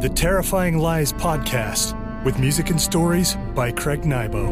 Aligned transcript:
The 0.00 0.08
Terrifying 0.08 0.78
Lies 0.78 1.12
Podcast 1.12 2.24
with 2.24 2.38
music 2.38 2.70
and 2.70 2.80
stories 2.80 3.36
by 3.54 3.70
Craig 3.70 4.00
Nybo. 4.00 4.48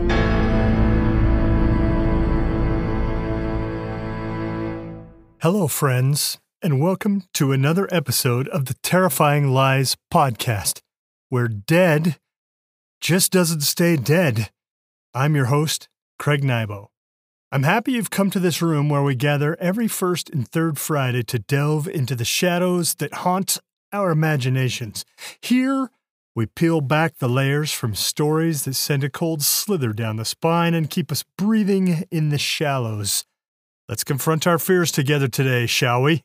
Hello, 5.40 5.66
friends, 5.66 6.38
and 6.60 6.82
welcome 6.82 7.22
to 7.32 7.52
another 7.52 7.88
episode 7.90 8.46
of 8.48 8.66
the 8.66 8.74
Terrifying 8.82 9.48
Lies 9.48 9.96
Podcast, 10.12 10.82
where 11.30 11.48
dead 11.48 12.18
just 13.00 13.32
doesn't 13.32 13.62
stay 13.62 13.96
dead. 13.96 14.50
I'm 15.14 15.34
your 15.34 15.46
host, 15.46 15.88
Craig 16.18 16.42
Nybo. 16.42 16.88
I'm 17.50 17.62
happy 17.62 17.92
you've 17.92 18.10
come 18.10 18.30
to 18.32 18.38
this 18.38 18.60
room 18.60 18.90
where 18.90 19.02
we 19.02 19.14
gather 19.14 19.56
every 19.58 19.88
first 19.88 20.28
and 20.28 20.46
third 20.46 20.78
Friday 20.78 21.22
to 21.22 21.38
delve 21.38 21.88
into 21.88 22.14
the 22.14 22.26
shadows 22.26 22.96
that 22.96 23.14
haunt 23.14 23.56
our 23.92 24.10
imaginations. 24.10 25.04
Here, 25.40 25.90
we 26.34 26.46
peel 26.46 26.80
back 26.80 27.18
the 27.18 27.28
layers 27.28 27.72
from 27.72 27.94
stories 27.94 28.64
that 28.64 28.74
send 28.74 29.02
a 29.02 29.10
cold 29.10 29.42
slither 29.42 29.92
down 29.92 30.16
the 30.16 30.24
spine 30.24 30.72
and 30.72 30.88
keep 30.88 31.10
us 31.10 31.24
breathing 31.36 32.04
in 32.10 32.28
the 32.28 32.38
shallows. 32.38 33.24
Let's 33.88 34.04
confront 34.04 34.46
our 34.46 34.58
fears 34.58 34.92
together 34.92 35.28
today, 35.28 35.66
shall 35.66 36.02
we? 36.02 36.22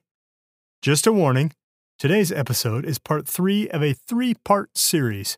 Just 0.81 1.07
a 1.07 1.11
warning 1.11 1.53
today's 1.97 2.31
episode 2.31 2.85
is 2.85 2.99
part 2.99 3.27
three 3.27 3.69
of 3.69 3.81
a 3.81 3.93
three 3.93 4.35
part 4.35 4.77
series. 4.77 5.37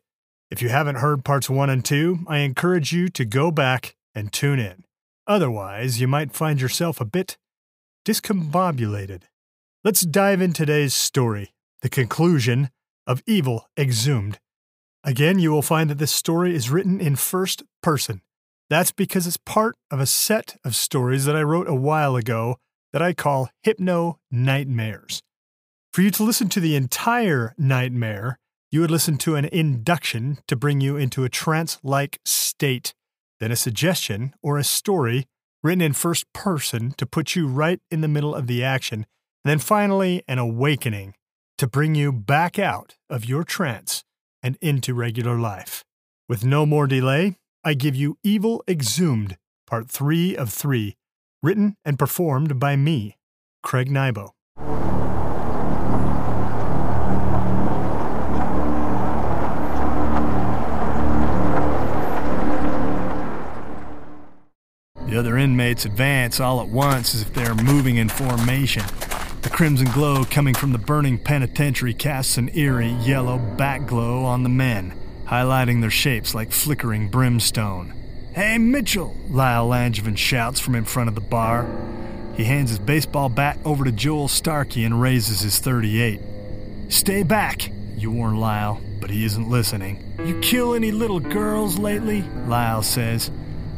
If 0.50 0.60
you 0.60 0.68
haven't 0.68 0.96
heard 0.96 1.24
parts 1.24 1.48
one 1.48 1.70
and 1.70 1.84
two, 1.84 2.18
I 2.28 2.38
encourage 2.38 2.92
you 2.92 3.08
to 3.08 3.24
go 3.24 3.50
back 3.50 3.96
and 4.14 4.32
tune 4.32 4.58
in. 4.58 4.84
Otherwise, 5.26 6.00
you 6.00 6.06
might 6.06 6.32
find 6.32 6.60
yourself 6.60 7.00
a 7.00 7.04
bit 7.04 7.38
discombobulated. 8.04 9.22
Let's 9.82 10.02
dive 10.02 10.40
in 10.40 10.52
today's 10.52 10.94
story 10.94 11.54
the 11.86 11.90
conclusion 11.90 12.68
of 13.06 13.22
Evil 13.28 13.68
Exhumed. 13.78 14.40
Again, 15.04 15.38
you 15.38 15.52
will 15.52 15.62
find 15.62 15.88
that 15.88 15.98
this 15.98 16.10
story 16.10 16.52
is 16.52 16.68
written 16.68 17.00
in 17.00 17.14
first 17.14 17.62
person. 17.80 18.22
That's 18.68 18.90
because 18.90 19.24
it's 19.28 19.36
part 19.36 19.76
of 19.88 20.00
a 20.00 20.04
set 20.06 20.56
of 20.64 20.74
stories 20.74 21.26
that 21.26 21.36
I 21.36 21.44
wrote 21.44 21.68
a 21.68 21.76
while 21.76 22.16
ago 22.16 22.56
that 22.92 23.02
I 23.02 23.12
call 23.12 23.50
Hypno 23.62 24.18
Nightmares. 24.32 25.22
For 25.92 26.02
you 26.02 26.10
to 26.10 26.24
listen 26.24 26.48
to 26.48 26.58
the 26.58 26.74
entire 26.74 27.54
nightmare, 27.56 28.40
you 28.72 28.80
would 28.80 28.90
listen 28.90 29.16
to 29.18 29.36
an 29.36 29.44
induction 29.44 30.38
to 30.48 30.56
bring 30.56 30.80
you 30.80 30.96
into 30.96 31.22
a 31.22 31.28
trance 31.28 31.78
like 31.84 32.18
state, 32.24 32.94
then 33.38 33.52
a 33.52 33.56
suggestion 33.56 34.34
or 34.42 34.58
a 34.58 34.64
story 34.64 35.26
written 35.62 35.82
in 35.82 35.92
first 35.92 36.24
person 36.32 36.94
to 36.96 37.06
put 37.06 37.36
you 37.36 37.46
right 37.46 37.78
in 37.92 38.00
the 38.00 38.08
middle 38.08 38.34
of 38.34 38.48
the 38.48 38.64
action, 38.64 39.06
and 39.44 39.50
then 39.50 39.60
finally 39.60 40.24
an 40.26 40.40
awakening 40.40 41.14
to 41.58 41.66
bring 41.66 41.94
you 41.94 42.12
back 42.12 42.58
out 42.58 42.96
of 43.08 43.24
your 43.24 43.44
trance 43.44 44.04
and 44.42 44.58
into 44.60 44.94
regular 44.94 45.38
life. 45.38 45.84
With 46.28 46.44
no 46.44 46.66
more 46.66 46.86
delay, 46.86 47.36
I 47.64 47.74
give 47.74 47.96
you 47.96 48.18
Evil 48.22 48.62
Exhumed, 48.68 49.36
Part 49.66 49.88
3 49.88 50.36
of 50.36 50.52
3, 50.52 50.96
written 51.42 51.76
and 51.84 51.98
performed 51.98 52.60
by 52.60 52.76
me, 52.76 53.16
Craig 53.62 53.88
Nybo. 53.88 54.30
The 65.06 65.20
other 65.20 65.38
inmates 65.38 65.84
advance 65.84 66.40
all 66.40 66.60
at 66.60 66.68
once 66.68 67.14
as 67.14 67.22
if 67.22 67.32
they 67.32 67.46
are 67.46 67.54
moving 67.54 67.96
in 67.96 68.08
formation. 68.08 68.84
The 69.46 69.52
crimson 69.52 69.88
glow 69.92 70.24
coming 70.24 70.54
from 70.54 70.72
the 70.72 70.78
burning 70.78 71.18
penitentiary 71.18 71.94
casts 71.94 72.36
an 72.36 72.50
eerie 72.58 72.90
yellow 72.90 73.38
back 73.38 73.86
glow 73.86 74.24
on 74.24 74.42
the 74.42 74.48
men, 74.48 74.92
highlighting 75.24 75.80
their 75.80 75.88
shapes 75.88 76.34
like 76.34 76.50
flickering 76.50 77.08
brimstone. 77.08 77.94
Hey, 78.34 78.58
Mitchell! 78.58 79.16
Lyle 79.30 79.68
Langevin 79.68 80.18
shouts 80.18 80.58
from 80.58 80.74
in 80.74 80.84
front 80.84 81.08
of 81.08 81.14
the 81.14 81.20
bar. 81.20 81.64
He 82.36 82.42
hands 82.42 82.70
his 82.70 82.80
baseball 82.80 83.28
bat 83.28 83.56
over 83.64 83.84
to 83.84 83.92
Joel 83.92 84.26
Starkey 84.26 84.82
and 84.84 85.00
raises 85.00 85.42
his 85.42 85.60
38. 85.60 86.20
Stay 86.88 87.22
back, 87.22 87.70
you 87.96 88.10
warn 88.10 88.38
Lyle, 88.40 88.80
but 89.00 89.10
he 89.10 89.24
isn't 89.24 89.48
listening. 89.48 90.12
You 90.24 90.40
kill 90.40 90.74
any 90.74 90.90
little 90.90 91.20
girls 91.20 91.78
lately? 91.78 92.22
Lyle 92.48 92.82
says. 92.82 93.30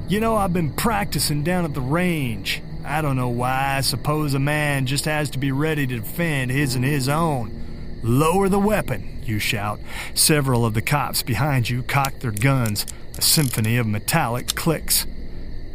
You 0.09 0.21
know, 0.21 0.35
I've 0.35 0.55
been 0.55 0.73
practicing 0.73 1.43
down 1.43 1.67
at 1.67 1.75
the 1.75 1.83
range. 1.83 2.63
I 2.89 3.03
don't 3.03 3.17
know 3.17 3.29
why. 3.29 3.77
I 3.77 3.81
suppose 3.83 4.33
a 4.33 4.39
man 4.39 4.87
just 4.87 5.05
has 5.05 5.31
to 5.31 5.39
be 5.39 5.53
ready 5.53 5.87
to 5.87 5.97
defend 5.97 6.51
his 6.51 6.75
and 6.75 6.85
his 6.85 7.09
own. 7.09 8.01
Lower 8.03 8.49
the 8.49 8.59
weapon, 8.59 9.21
you 9.25 9.39
shout. 9.39 9.79
Several 10.15 10.65
of 10.65 10.73
the 10.73 10.81
cops 10.83 11.23
behind 11.23 11.69
you 11.69 11.83
cock 11.83 12.19
their 12.21 12.31
guns, 12.31 12.87
a 13.19 13.23
symphony 13.23 13.77
of 13.77 13.87
metallic 13.87 14.55
clicks. 14.55 15.07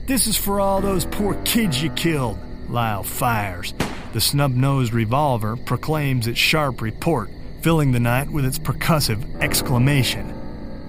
This 0.07 0.25
is 0.25 0.37
for 0.37 0.59
all 0.59 0.81
those 0.81 1.05
poor 1.05 1.35
kids 1.43 1.83
you 1.83 1.91
killed, 1.91 2.39
Lyle 2.67 3.03
fires. 3.03 3.73
The 4.13 4.21
snub 4.21 4.51
nosed 4.51 4.93
revolver 4.93 5.55
proclaims 5.55 6.27
its 6.27 6.39
sharp 6.39 6.81
report, 6.81 7.29
filling 7.61 7.91
the 7.91 7.99
night 7.99 8.29
with 8.29 8.45
its 8.45 8.59
percussive 8.59 9.41
exclamation. 9.41 10.39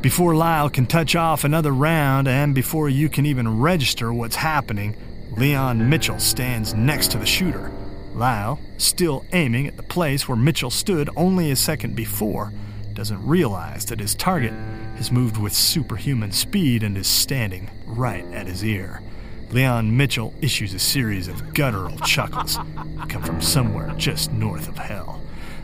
Before 0.00 0.34
Lyle 0.34 0.70
can 0.70 0.86
touch 0.86 1.16
off 1.16 1.44
another 1.44 1.72
round, 1.72 2.28
and 2.28 2.54
before 2.54 2.88
you 2.88 3.08
can 3.08 3.26
even 3.26 3.60
register 3.60 4.12
what's 4.12 4.36
happening, 4.36 4.96
Leon 5.36 5.88
Mitchell 5.88 6.20
stands 6.20 6.74
next 6.74 7.10
to 7.10 7.18
the 7.18 7.26
shooter. 7.26 7.72
Lyle, 8.14 8.60
still 8.78 9.24
aiming 9.32 9.66
at 9.66 9.76
the 9.76 9.82
place 9.82 10.28
where 10.28 10.36
Mitchell 10.36 10.70
stood 10.70 11.10
only 11.16 11.50
a 11.50 11.56
second 11.56 11.96
before, 11.96 12.52
doesn't 12.92 13.26
realize 13.26 13.84
that 13.86 13.98
his 13.98 14.14
target 14.14 14.52
has 14.96 15.10
moved 15.10 15.36
with 15.36 15.52
superhuman 15.52 16.30
speed 16.30 16.84
and 16.84 16.96
is 16.96 17.08
standing 17.08 17.68
right 17.84 18.24
at 18.26 18.46
his 18.46 18.64
ear. 18.64 19.02
Leon 19.50 19.96
Mitchell 19.96 20.32
issues 20.40 20.72
a 20.72 20.78
series 20.78 21.26
of 21.26 21.52
guttural 21.52 21.98
chuckles 21.98 22.56
that 22.96 23.08
come 23.08 23.22
from 23.22 23.40
somewhere 23.40 23.92
just 23.96 24.30
north 24.30 24.68
of 24.68 24.78
hell. 24.78 25.20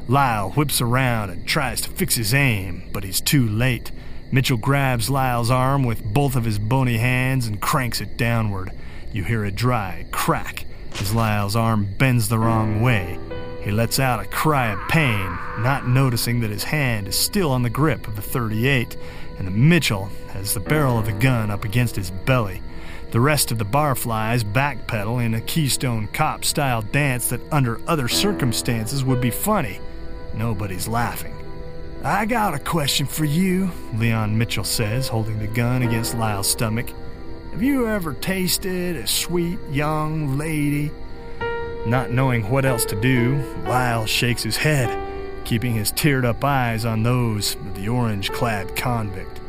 Lyle 0.09 0.51
whips 0.51 0.81
around 0.81 1.31
and 1.31 1.47
tries 1.47 1.81
to 1.83 1.91
fix 1.91 2.17
his 2.17 2.35
aim, 2.35 2.83
but 2.93 3.05
he's 3.05 3.21
too 3.21 3.49
late. 3.49 3.93
Mitchell 4.33 4.57
grabs 4.57 5.09
Lyle's 5.09 5.51
arm 5.51 5.85
with 5.85 6.03
both 6.03 6.35
of 6.35 6.45
his 6.45 6.59
bony 6.59 6.99
hands 6.99 7.47
and 7.47 7.61
cranks 7.61 8.01
it 8.01 8.17
downward. 8.17 8.73
You 9.13 9.25
hear 9.25 9.45
a 9.45 9.51
dry 9.51 10.07
crack 10.13 10.67
as 11.01 11.13
Lyle's 11.13 11.57
arm 11.57 11.89
bends 11.99 12.29
the 12.29 12.39
wrong 12.39 12.81
way. 12.81 13.19
He 13.63 13.73
lets 13.73 13.99
out 13.99 14.21
a 14.21 14.29
cry 14.29 14.69
of 14.73 14.89
pain, 14.89 15.37
not 15.59 15.89
noticing 15.89 16.41
that 16.41 16.51
his 16.51 16.63
hand 16.63 17.09
is 17.09 17.19
still 17.19 17.51
on 17.51 17.63
the 17.63 17.71
grip 17.71 18.07
of 18.07 18.15
the 18.15 18.23
38, 18.23 18.97
and 19.39 19.49
that 19.49 19.53
Mitchell 19.53 20.11
has 20.29 20.55
the 20.55 20.61
barrel 20.61 20.97
of 20.97 21.07
the 21.07 21.13
gun 21.13 21.51
up 21.51 21.65
against 21.65 21.97
his 21.97 22.11
belly. 22.11 22.63
The 23.11 23.21
rest 23.21 23.51
of 23.51 23.59
the 23.59 23.65
barflies 23.65 24.45
backpedal 24.45 25.25
in 25.25 25.35
a 25.35 25.41
Keystone 25.41 26.07
Cop 26.09 26.45
style 26.45 26.83
dance 26.83 27.29
that, 27.31 27.41
under 27.53 27.81
other 27.89 28.07
circumstances, 28.07 29.05
would 29.05 29.21
be 29.21 29.31
funny. 29.31 29.81
Nobody's 30.35 30.87
laughing. 30.87 31.35
I 32.05 32.27
got 32.27 32.55
a 32.55 32.61
question 32.61 33.07
for 33.07 33.25
you, 33.25 33.73
Leon 33.97 34.39
Mitchell 34.39 34.65
says, 34.65 35.09
holding 35.09 35.41
the 35.41 35.49
gun 35.49 35.83
against 35.83 36.17
Lyle's 36.17 36.49
stomach. 36.49 36.87
Have 37.51 37.63
you 37.63 37.89
ever 37.89 38.15
tasted 38.15 38.95
a 38.95 39.09
sweet 39.09 39.59
young 39.73 40.39
lady? 40.39 40.93
Not 41.85 42.13
knowing 42.13 42.49
what 42.49 42.65
else 42.65 42.85
to 42.87 43.01
do, 43.01 43.43
Lyle 43.65 44.07
shakes 44.07 44.45
his 44.45 44.57
head, 44.57 44.97
keeping 45.45 45.75
his 45.75 45.91
teared 45.91 46.25
up 46.25 46.45
eyes 46.45 46.85
on 46.85 47.03
those 47.03 47.57
of 47.57 47.75
the 47.75 47.89
orange 47.89 48.31
clad 48.31 48.77
convict. 48.77 49.41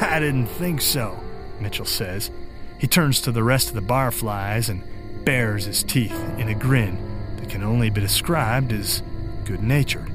I 0.00 0.20
didn't 0.20 0.46
think 0.46 0.80
so, 0.80 1.18
Mitchell 1.60 1.84
says. 1.84 2.30
He 2.78 2.86
turns 2.86 3.20
to 3.22 3.32
the 3.32 3.42
rest 3.42 3.68
of 3.68 3.74
the 3.74 3.82
barflies 3.82 4.68
and 4.68 4.84
bares 5.24 5.64
his 5.64 5.82
teeth 5.82 6.14
in 6.38 6.48
a 6.48 6.54
grin 6.54 6.98
that 7.36 7.48
can 7.48 7.64
only 7.64 7.90
be 7.90 8.00
described 8.00 8.72
as 8.72 9.02
good 9.44 9.60
natured. 9.62 10.08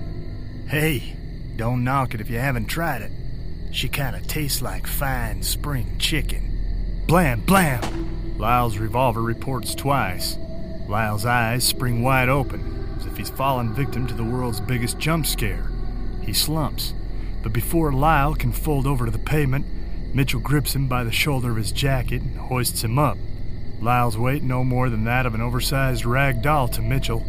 Hey, 0.70 1.18
don't 1.58 1.84
knock 1.84 2.14
it 2.14 2.22
if 2.22 2.30
you 2.30 2.40
haven't 2.40 2.68
tried 2.68 3.02
it. 3.02 3.12
She 3.72 3.90
kinda 3.90 4.22
tastes 4.22 4.62
like 4.62 4.88
fine 4.88 5.44
spring 5.44 5.98
chicken. 6.00 6.55
Blam, 7.08 7.42
blam! 7.42 8.40
Lyle's 8.40 8.80
revolver 8.80 9.22
reports 9.22 9.76
twice. 9.76 10.40
Lyle's 10.88 11.24
eyes 11.24 11.64
spring 11.64 12.02
wide 12.02 12.30
open, 12.30 12.96
as 12.98 13.06
if 13.06 13.16
he's 13.16 13.30
fallen 13.30 13.76
victim 13.76 14.08
to 14.08 14.16
the 14.16 14.24
world's 14.24 14.60
biggest 14.60 14.98
jump 14.98 15.28
scare. 15.28 15.70
He 16.24 16.34
slumps, 16.34 16.96
but 17.44 17.54
before 17.54 17.94
Lyle 17.94 18.34
can 18.34 18.52
fold 18.52 18.88
over 18.88 19.06
to 19.06 19.12
the 19.12 19.20
pavement, 19.20 19.68
Mitchell 20.16 20.40
grips 20.40 20.74
him 20.74 20.88
by 20.88 21.04
the 21.04 21.12
shoulder 21.12 21.52
of 21.52 21.58
his 21.58 21.72
jacket 21.72 22.24
and 22.24 22.38
hoists 22.38 22.84
him 22.84 22.98
up. 22.98 23.20
Lyle's 23.80 24.18
weight 24.18 24.42
no 24.42 24.64
more 24.64 24.90
than 24.90 25.04
that 25.04 25.28
of 25.28 25.36
an 25.36 25.42
oversized 25.42 26.08
rag 26.08 26.42
doll 26.42 26.68
to 26.70 26.82
Mitchell. 26.82 27.24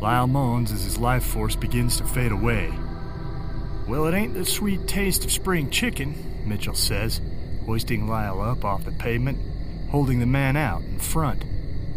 Lyle 0.00 0.26
moans 0.26 0.72
as 0.72 0.82
his 0.82 0.98
life 0.98 1.24
force 1.24 1.54
begins 1.54 1.98
to 1.98 2.04
fade 2.04 2.32
away. 2.32 2.72
Well, 3.86 4.06
it 4.06 4.14
ain't 4.14 4.34
the 4.34 4.44
sweet 4.44 4.88
taste 4.88 5.24
of 5.24 5.30
spring 5.30 5.70
chicken, 5.70 6.42
Mitchell 6.44 6.74
says 6.74 7.20
hoisting 7.66 8.06
Lyle 8.06 8.40
up 8.40 8.64
off 8.64 8.84
the 8.84 8.92
pavement, 8.92 9.38
holding 9.90 10.20
the 10.20 10.26
man 10.26 10.56
out 10.56 10.82
in 10.82 10.98
front. 10.98 11.44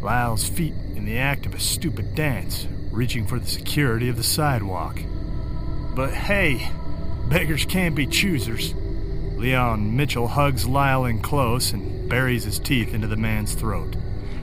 Lyle's 0.01 0.47
feet 0.47 0.73
in 0.95 1.05
the 1.05 1.17
act 1.17 1.45
of 1.45 1.53
a 1.53 1.59
stupid 1.59 2.15
dance, 2.15 2.67
reaching 2.91 3.25
for 3.25 3.39
the 3.39 3.47
security 3.47 4.09
of 4.09 4.17
the 4.17 4.23
sidewalk. 4.23 4.99
But 5.95 6.13
hey, 6.13 6.69
Beggars 7.27 7.65
can't 7.65 7.95
be 7.95 8.07
choosers. 8.07 8.73
Leon 9.35 9.95
Mitchell 9.95 10.27
hugs 10.27 10.67
Lyle 10.67 11.05
in 11.05 11.21
close 11.21 11.73
and 11.73 12.09
buries 12.09 12.43
his 12.43 12.59
teeth 12.59 12.93
into 12.93 13.07
the 13.07 13.17
man's 13.17 13.53
throat. 13.53 13.95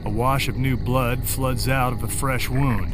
A 0.05 0.09
wash 0.09 0.47
of 0.47 0.57
new 0.57 0.77
blood 0.77 1.27
floods 1.27 1.67
out 1.67 1.93
of 1.93 2.01
the 2.01 2.07
fresh 2.07 2.47
wound, 2.49 2.93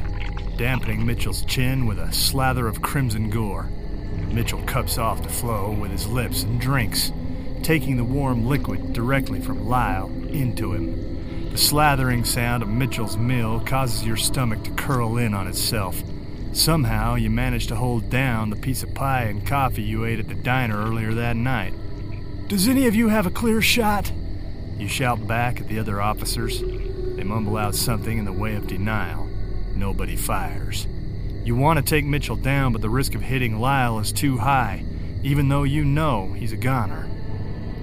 dampening 0.57 1.05
Mitchell's 1.05 1.43
chin 1.45 1.85
with 1.85 1.99
a 1.99 2.11
slather 2.13 2.67
of 2.67 2.81
crimson 2.81 3.29
gore. 3.29 3.69
Mitchell 4.31 4.63
cups 4.63 4.97
off 4.97 5.21
the 5.21 5.29
flow 5.29 5.71
with 5.71 5.91
his 5.91 6.07
lips 6.07 6.43
and 6.43 6.61
drinks, 6.61 7.11
taking 7.63 7.97
the 7.97 8.03
warm 8.03 8.45
liquid 8.45 8.93
directly 8.93 9.39
from 9.39 9.67
Lyle 9.67 10.07
into 10.29 10.73
him. 10.73 11.49
The 11.51 11.57
slathering 11.57 12.25
sound 12.25 12.63
of 12.63 12.69
Mitchell's 12.69 13.17
meal 13.17 13.59
causes 13.59 14.05
your 14.05 14.17
stomach 14.17 14.63
to 14.63 14.71
curl 14.71 15.17
in 15.17 15.33
on 15.33 15.47
itself. 15.47 16.01
Somehow, 16.53 17.15
you 17.15 17.29
manage 17.29 17.67
to 17.67 17.75
hold 17.75 18.09
down 18.09 18.49
the 18.49 18.55
piece 18.55 18.83
of 18.83 18.93
pie 18.93 19.23
and 19.23 19.45
coffee 19.45 19.83
you 19.83 20.05
ate 20.05 20.19
at 20.19 20.27
the 20.27 20.35
diner 20.35 20.77
earlier 20.77 21.13
that 21.13 21.35
night. 21.35 21.73
Does 22.47 22.67
any 22.67 22.87
of 22.87 22.95
you 22.95 23.09
have 23.09 23.25
a 23.25 23.31
clear 23.31 23.61
shot? 23.61 24.11
You 24.77 24.87
shout 24.87 25.27
back 25.27 25.61
at 25.61 25.67
the 25.67 25.79
other 25.79 26.01
officers. 26.01 26.61
They 26.61 27.23
mumble 27.23 27.57
out 27.57 27.75
something 27.75 28.17
in 28.17 28.25
the 28.25 28.33
way 28.33 28.55
of 28.55 28.67
denial. 28.67 29.27
Nobody 29.75 30.15
fires. 30.15 30.87
You 31.43 31.55
want 31.55 31.77
to 31.77 31.83
take 31.83 32.05
Mitchell 32.05 32.35
down, 32.35 32.71
but 32.71 32.81
the 32.81 32.89
risk 32.89 33.15
of 33.15 33.21
hitting 33.21 33.59
Lyle 33.59 33.99
is 33.99 34.11
too 34.11 34.37
high, 34.37 34.83
even 35.23 35.49
though 35.49 35.63
you 35.63 35.83
know 35.83 36.33
he's 36.33 36.53
a 36.53 36.57
goner. 36.57 37.09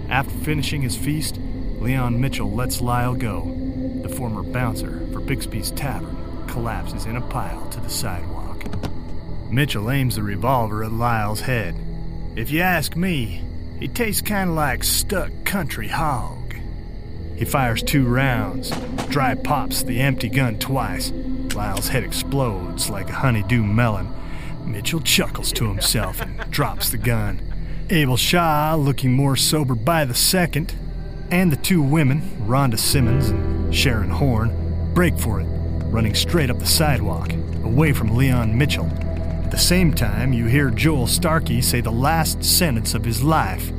After 0.08 0.34
finishing 0.44 0.82
his 0.82 0.96
feast, 0.96 1.38
Leon 1.80 2.20
Mitchell 2.20 2.50
lets 2.50 2.80
Lyle 2.80 3.14
go. 3.14 3.54
The 4.02 4.08
former 4.08 4.42
bouncer 4.42 5.06
for 5.12 5.20
Bixby's 5.20 5.70
Tavern 5.70 6.46
collapses 6.48 7.04
in 7.04 7.16
a 7.16 7.20
pile 7.20 7.68
to 7.70 7.80
the 7.80 7.90
sidewalk. 7.90 8.64
Mitchell 9.50 9.90
aims 9.90 10.16
the 10.16 10.22
revolver 10.22 10.82
at 10.84 10.92
Lyle's 10.92 11.40
head. 11.40 11.74
If 12.36 12.50
you 12.50 12.60
ask 12.60 12.96
me, 12.96 13.44
he 13.80 13.88
tastes 13.88 14.22
kind 14.22 14.50
of 14.50 14.56
like 14.56 14.82
stuck 14.84 15.30
country 15.44 15.88
hog. 15.88 16.54
He 17.36 17.44
fires 17.44 17.82
two 17.82 18.04
rounds, 18.06 18.70
dry 19.08 19.34
pops 19.34 19.82
the 19.82 20.00
empty 20.00 20.28
gun 20.28 20.58
twice. 20.58 21.12
Lyle's 21.54 21.88
head 21.88 22.02
explodes 22.02 22.90
like 22.90 23.08
a 23.08 23.14
honeydew 23.14 23.62
melon. 23.62 24.12
Mitchell 24.64 25.00
chuckles 25.00 25.52
to 25.52 25.68
himself 25.68 26.20
and 26.20 26.38
drops 26.50 26.90
the 26.90 26.98
gun. 26.98 27.40
Abel 27.90 28.18
Shaw, 28.18 28.74
looking 28.74 29.14
more 29.14 29.34
sober 29.34 29.74
by 29.74 30.04
the 30.04 30.14
second, 30.14 30.74
and 31.30 31.50
the 31.50 31.56
two 31.56 31.80
women, 31.80 32.20
Rhonda 32.46 32.78
Simmons 32.78 33.30
and 33.30 33.74
Sharon 33.74 34.10
Horn, 34.10 34.92
break 34.92 35.18
for 35.18 35.40
it, 35.40 35.46
running 35.86 36.14
straight 36.14 36.50
up 36.50 36.58
the 36.58 36.66
sidewalk, 36.66 37.32
away 37.64 37.94
from 37.94 38.14
Leon 38.14 38.56
Mitchell. 38.58 38.84
At 38.84 39.50
the 39.50 39.58
same 39.58 39.94
time, 39.94 40.34
you 40.34 40.44
hear 40.44 40.68
Joel 40.68 41.06
Starkey 41.06 41.62
say 41.62 41.80
the 41.80 41.90
last 41.90 42.44
sentence 42.44 42.92
of 42.92 43.06
his 43.06 43.22
life. 43.22 43.70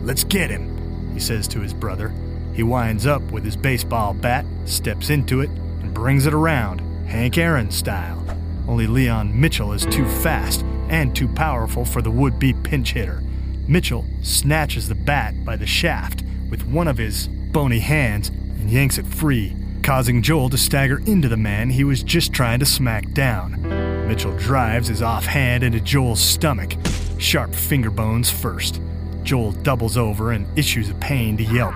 Let's 0.00 0.24
get 0.24 0.48
him, 0.48 1.12
he 1.12 1.20
says 1.20 1.46
to 1.48 1.60
his 1.60 1.74
brother. 1.74 2.10
He 2.54 2.62
winds 2.62 3.04
up 3.04 3.20
with 3.32 3.44
his 3.44 3.56
baseball 3.56 4.14
bat, 4.14 4.46
steps 4.64 5.10
into 5.10 5.42
it, 5.42 5.50
and 5.50 5.92
brings 5.92 6.24
it 6.24 6.32
around, 6.32 6.80
Hank 7.06 7.36
Aaron 7.36 7.70
style. 7.70 8.24
Only 8.66 8.86
Leon 8.86 9.38
Mitchell 9.38 9.74
is 9.74 9.84
too 9.84 10.06
fast 10.22 10.62
and 10.88 11.14
too 11.14 11.28
powerful 11.28 11.84
for 11.84 12.00
the 12.00 12.10
would 12.10 12.38
be 12.38 12.54
pinch 12.54 12.92
hitter. 12.94 13.22
Mitchell 13.68 14.04
snatches 14.22 14.88
the 14.88 14.94
bat 14.94 15.44
by 15.44 15.56
the 15.56 15.66
shaft 15.66 16.22
with 16.50 16.66
one 16.66 16.88
of 16.88 16.98
his 16.98 17.28
bony 17.28 17.78
hands 17.78 18.28
and 18.28 18.70
yanks 18.70 18.98
it 18.98 19.06
free, 19.06 19.54
causing 19.82 20.22
Joel 20.22 20.50
to 20.50 20.58
stagger 20.58 20.98
into 21.06 21.28
the 21.28 21.36
man 21.36 21.70
he 21.70 21.84
was 21.84 22.02
just 22.02 22.32
trying 22.32 22.58
to 22.58 22.66
smack 22.66 23.12
down. 23.12 23.62
Mitchell 24.08 24.36
drives 24.36 24.88
his 24.88 25.02
offhand 25.02 25.62
into 25.62 25.80
Joel's 25.80 26.20
stomach, 26.20 26.74
sharp 27.18 27.54
finger 27.54 27.90
bones 27.90 28.30
first. 28.30 28.80
Joel 29.22 29.52
doubles 29.52 29.96
over 29.96 30.32
and 30.32 30.46
issues 30.58 30.90
a 30.90 30.94
pained 30.94 31.40
yelp. 31.40 31.74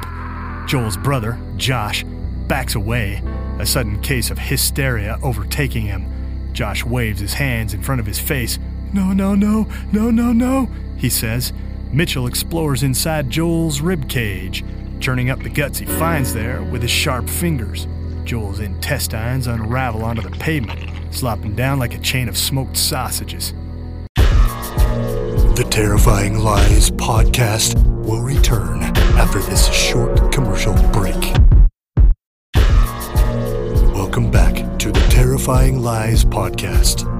Joel's 0.67 0.97
brother, 0.97 1.39
Josh, 1.57 2.05
backs 2.49 2.75
away, 2.75 3.23
a 3.59 3.67
sudden 3.67 4.01
case 4.03 4.31
of 4.31 4.39
hysteria 4.39 5.19
overtaking 5.23 5.87
him. 5.87 6.07
Josh 6.53 6.85
waves 6.85 7.21
his 7.21 7.35
hands 7.35 7.75
in 7.75 7.83
front 7.83 8.01
of 8.01 8.07
his 8.07 8.19
face. 8.19 8.59
No, 8.93 9.13
no, 9.13 9.35
no, 9.35 9.69
no, 9.93 10.11
no, 10.11 10.33
no, 10.33 10.69
he 10.97 11.09
says. 11.09 11.53
Mitchell 11.97 12.27
explores 12.27 12.83
inside 12.83 13.31
Joel's 13.31 13.81
rib 13.81 14.07
cage, 14.07 14.63
churning 15.01 15.31
up 15.31 15.43
the 15.43 15.49
guts 15.49 15.79
he 15.79 15.87
finds 15.87 16.35
there 16.35 16.63
with 16.65 16.83
his 16.83 16.91
sharp 16.91 17.27
fingers. 17.27 17.89
Joel's 18.25 18.61
intestines 18.61 19.47
unravel 19.47 20.05
onto 20.05 20.21
the 20.21 20.29
pavement, 20.33 20.91
slopping 21.11 21.57
down 21.57 21.79
like 21.79 21.95
a 21.95 21.99
chain 22.01 22.29
of 22.29 22.37
smoked 22.37 22.77
sausages. 22.77 23.55
The 24.15 25.67
Terrifying 25.71 26.41
Lies 26.41 26.91
podcast 26.91 27.83
will 28.05 28.21
return 28.21 28.83
after 29.17 29.39
this 29.39 29.73
short 29.73 30.31
commercial 30.31 30.75
break. 30.93 31.33
Welcome 33.95 34.31
back 34.31 34.79
to 34.81 34.93
the 34.93 35.07
Terrifying 35.09 35.81
Lies 35.81 36.27
podcast. 36.27 37.16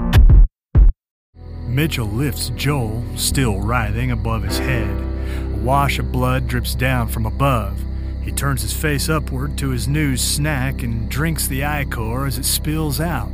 Mitchell 1.67 2.07
lifts 2.07 2.51
Joel, 2.57 3.05
still 3.17 3.61
writhing 3.61 4.11
above 4.11 4.43
his 4.43 4.59
head. 4.59 4.91
A 4.91 5.57
wash 5.59 5.99
of 5.99 6.13
blood 6.13 6.49
drips 6.49 6.75
down 6.75 7.09
from 7.09 7.27
above. 7.27 7.83
He 8.23 8.33
turns 8.33 8.63
his 8.63 8.73
face 8.73 9.09
upward 9.09 9.57
to 9.59 9.71
his 9.71 9.87
new 9.87 10.17
snack 10.17 10.83
and 10.83 11.09
drinks 11.09 11.47
the 11.47 11.65
ichor 11.65 12.27
as 12.27 12.39
it 12.39 12.45
spills 12.45 13.01
out 13.01 13.31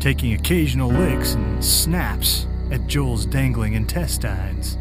taking 0.00 0.32
occasional 0.32 0.90
licks 0.90 1.34
and 1.34 1.64
snaps 1.64 2.46
at 2.70 2.86
Joel's 2.86 3.26
dangling 3.26 3.74
intestines. 3.74 4.78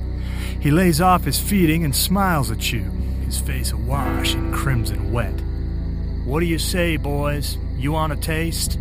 He 0.60 0.72
lays 0.72 1.01
off 1.01 1.25
his 1.25 1.40
feeding 1.40 1.84
and 1.84 1.96
smiles 1.96 2.51
at 2.51 2.72
you, 2.72 2.84
his 3.25 3.40
face 3.40 3.72
awash 3.72 4.34
in 4.34 4.54
crimson 4.54 5.12
wet. 5.12 5.42
What 6.24 6.40
do 6.40 6.46
you 6.46 6.57
say, 6.57 6.98
boys? 6.98 7.57
You 7.78 7.92
want 7.92 8.13
a 8.13 8.16
taste? 8.16 8.80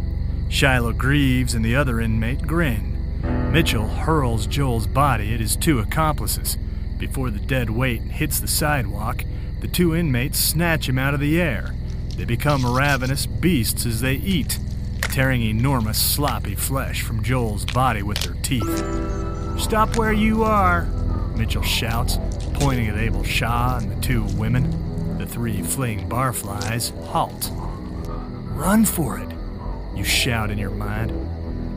Shiloh 0.48 0.92
Greaves 0.92 1.54
and 1.54 1.64
the 1.64 1.76
other 1.76 2.00
inmate 2.00 2.42
grin. 2.42 2.97
Mitchell 3.22 3.88
hurls 3.88 4.46
Joel's 4.46 4.86
body 4.86 5.34
at 5.34 5.40
his 5.40 5.56
two 5.56 5.78
accomplices. 5.78 6.56
Before 6.98 7.30
the 7.30 7.38
dead 7.38 7.70
weight 7.70 8.02
hits 8.02 8.40
the 8.40 8.48
sidewalk, 8.48 9.24
the 9.60 9.68
two 9.68 9.94
inmates 9.94 10.38
snatch 10.38 10.88
him 10.88 10.98
out 10.98 11.14
of 11.14 11.20
the 11.20 11.40
air. 11.40 11.74
They 12.16 12.24
become 12.24 12.66
ravenous 12.66 13.26
beasts 13.26 13.86
as 13.86 14.00
they 14.00 14.14
eat 14.14 14.58
tearing 15.18 15.42
enormous, 15.42 15.98
sloppy 15.98 16.54
flesh 16.54 17.02
from 17.02 17.22
Joel's 17.24 17.64
body 17.64 18.02
with 18.02 18.18
their 18.18 18.34
teeth. 18.42 18.78
Stop 19.58 19.96
where 19.96 20.12
you 20.12 20.44
are, 20.44 20.84
Mitchell 21.36 21.62
shouts, 21.62 22.18
pointing 22.54 22.86
at 22.88 22.96
Abel 22.96 23.24
Shaw 23.24 23.78
and 23.78 23.90
the 23.90 24.00
two 24.00 24.22
women. 24.36 25.18
The 25.18 25.26
three 25.26 25.62
fleeing 25.62 26.08
barflies 26.08 26.92
halt. 27.06 27.50
Run 28.54 28.84
for 28.84 29.18
it, 29.18 29.28
you 29.96 30.04
shout 30.04 30.50
in 30.50 30.58
your 30.58 30.70
mind. 30.70 31.10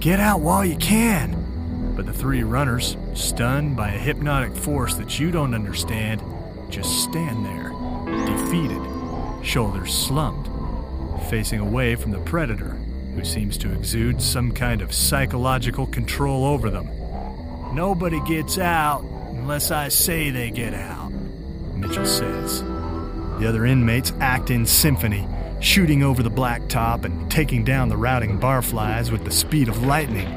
Get 0.01 0.19
out 0.19 0.39
while 0.39 0.65
you 0.65 0.77
can. 0.77 1.93
But 1.95 2.07
the 2.07 2.13
three 2.13 2.41
runners, 2.41 2.97
stunned 3.13 3.77
by 3.77 3.89
a 3.89 3.99
hypnotic 3.99 4.55
force 4.55 4.95
that 4.95 5.19
you 5.19 5.29
don't 5.29 5.53
understand, 5.53 6.23
just 6.71 7.03
stand 7.03 7.45
there, 7.45 7.69
defeated, 8.25 8.81
shoulders 9.45 9.93
slumped, 9.93 10.49
facing 11.29 11.59
away 11.59 11.95
from 11.95 12.09
the 12.09 12.17
predator 12.21 12.71
who 13.13 13.23
seems 13.23 13.59
to 13.59 13.71
exude 13.71 14.19
some 14.19 14.51
kind 14.51 14.81
of 14.81 14.91
psychological 14.91 15.85
control 15.85 16.45
over 16.45 16.71
them. 16.71 16.89
Nobody 17.75 18.19
gets 18.21 18.57
out 18.57 19.03
unless 19.03 19.69
I 19.69 19.89
say 19.89 20.31
they 20.31 20.49
get 20.49 20.73
out, 20.73 21.11
Mitchell 21.75 22.07
says. 22.07 22.63
The 22.63 23.45
other 23.47 23.67
inmates 23.67 24.13
act 24.19 24.49
in 24.49 24.65
symphony, 24.65 25.27
shooting 25.61 26.03
over 26.03 26.23
the 26.23 26.31
blacktop 26.31 27.05
and 27.05 27.29
taking 27.31 27.63
down 27.63 27.87
the 27.87 27.95
routing 27.95 28.39
barflies 28.39 29.11
with 29.11 29.23
the 29.23 29.31
speed 29.31 29.69
of 29.69 29.85
lightning. 29.85 30.27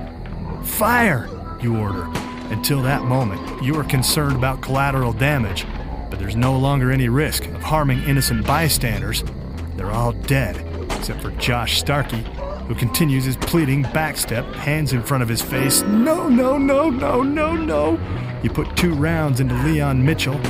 Fire, 0.63 1.29
you 1.61 1.77
order. 1.77 2.05
Until 2.51 2.83
that 2.83 3.05
moment, 3.05 3.63
you 3.63 3.75
are 3.77 3.85
concerned 3.85 4.37
about 4.37 4.61
collateral 4.61 5.13
damage, 5.13 5.67
but 6.11 6.19
there's 6.19 6.37
no 6.37 6.57
longer 6.57 6.93
any 6.93 7.09
risk 7.09 7.47
of 7.47 7.63
harming 7.63 8.03
innocent 8.05 8.47
bystanders. 8.47 9.25
They're 9.77 9.91
all 9.91 10.13
dead, 10.13 10.57
except 10.93 11.23
for 11.23 11.31
Josh 11.33 11.81
Starkey 11.81 12.25
who 12.67 12.75
continues 12.75 13.25
his 13.25 13.37
pleading 13.37 13.85
backstep, 13.85 14.51
hands 14.55 14.93
in 14.93 15.03
front 15.03 15.23
of 15.23 15.29
his 15.29 15.43
face. 15.43 15.83
No, 15.83 16.29
no, 16.29 16.57
no, 16.57 16.89
no, 16.89 17.23
no, 17.23 17.55
no. 17.55 17.99
You 18.43 18.51
put 18.51 18.75
two 18.77 18.95
rounds 18.95 19.41
into 19.41 19.55
Leon 19.57 20.05
Mitchell, 20.05 20.41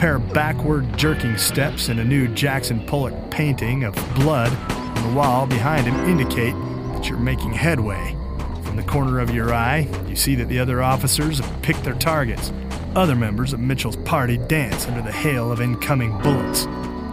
pair 0.00 0.16
of 0.16 0.32
backward 0.32 0.96
jerking 0.96 1.36
steps, 1.36 1.90
and 1.90 2.00
a 2.00 2.04
new 2.04 2.26
Jackson 2.28 2.84
Pollock 2.86 3.30
painting 3.30 3.84
of 3.84 3.94
blood 4.14 4.50
on 4.70 5.08
the 5.10 5.14
wall 5.14 5.46
behind 5.46 5.86
him 5.86 5.94
indicate 6.08 6.54
that 6.94 7.06
you're 7.06 7.18
making 7.18 7.52
headway. 7.52 8.16
From 8.64 8.76
the 8.76 8.82
corner 8.82 9.20
of 9.20 9.34
your 9.34 9.52
eye, 9.52 9.86
you 10.08 10.16
see 10.16 10.34
that 10.36 10.48
the 10.48 10.58
other 10.58 10.82
officers 10.82 11.38
have 11.38 11.62
picked 11.62 11.84
their 11.84 11.94
targets. 11.94 12.50
Other 12.96 13.14
members 13.14 13.52
of 13.52 13.60
Mitchell's 13.60 13.96
party 13.96 14.38
dance 14.38 14.86
under 14.86 15.02
the 15.02 15.12
hail 15.12 15.52
of 15.52 15.60
incoming 15.60 16.16
bullets. 16.22 16.64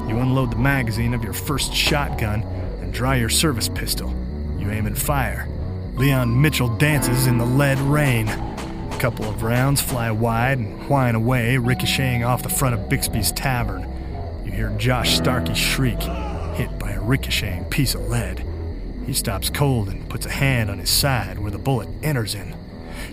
You 0.08 0.20
unload 0.20 0.52
the 0.52 0.58
magazine 0.58 1.14
of 1.14 1.26
your 1.26 1.34
first 1.34 1.74
shotgun 1.74 2.44
and 2.82 2.94
draw 2.94 3.12
your 3.12 3.28
service 3.28 3.68
pistol 3.68 4.16
you 4.58 4.72
aim 4.72 4.86
and 4.86 4.98
fire. 4.98 5.50
Leon 5.96 6.42
Mitchell 6.42 6.70
dances 6.78 7.28
in 7.28 7.38
the 7.38 7.46
lead 7.46 7.80
rain. 7.80 8.28
A 8.98 9.00
couple 9.00 9.30
of 9.30 9.44
rounds 9.44 9.80
fly 9.80 10.10
wide 10.10 10.58
and 10.58 10.90
whine 10.90 11.14
away, 11.14 11.56
ricocheting 11.58 12.24
off 12.24 12.42
the 12.42 12.50
front 12.50 12.74
of 12.74 12.90
Bixby's 12.90 13.32
tavern. 13.32 13.88
You 14.44 14.52
hear 14.52 14.70
Josh 14.80 15.16
Starkey 15.16 15.54
shriek, 15.54 16.02
hit 16.56 16.80
by 16.80 16.94
a 16.94 17.00
ricocheting 17.00 17.66
piece 17.66 17.94
of 17.94 18.10
lead. 18.10 18.44
He 19.06 19.14
stops 19.14 19.52
cold 19.52 19.90
and 19.90 20.10
puts 20.10 20.26
a 20.26 20.32
hand 20.32 20.72
on 20.72 20.80
his 20.80 20.90
side 20.90 21.38
where 21.38 21.52
the 21.52 21.60
bullet 21.60 21.88
enters 22.02 22.34
in. 22.34 22.56